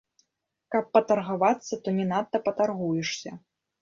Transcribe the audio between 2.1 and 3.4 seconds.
надта патаргуешся.